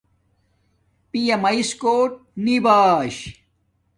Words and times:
پیامیس 1.11 1.69
کوٹ 1.81 2.09
نی 2.43 2.55
باشاہ 2.63 3.25